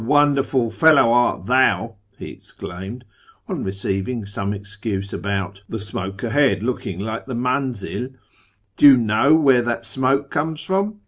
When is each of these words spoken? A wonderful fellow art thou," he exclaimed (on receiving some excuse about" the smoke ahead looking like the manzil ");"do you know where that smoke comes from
A 0.01 0.03
wonderful 0.03 0.71
fellow 0.71 1.13
art 1.13 1.45
thou," 1.45 1.97
he 2.17 2.31
exclaimed 2.31 3.05
(on 3.47 3.63
receiving 3.63 4.25
some 4.25 4.51
excuse 4.51 5.13
about" 5.13 5.61
the 5.69 5.77
smoke 5.77 6.23
ahead 6.23 6.63
looking 6.63 6.97
like 6.99 7.27
the 7.27 7.35
manzil 7.35 8.07
");"do 8.77 8.87
you 8.87 8.97
know 8.97 9.35
where 9.35 9.61
that 9.61 9.85
smoke 9.85 10.31
comes 10.31 10.59
from 10.61 10.95